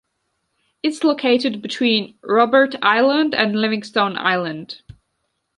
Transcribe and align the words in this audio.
It’s 0.81 1.03
located 1.03 1.61
between 1.61 2.17
Robert 2.23 2.73
Island 2.81 3.35
and 3.35 3.55
Livingston 3.55 4.17
Island. 4.17 4.81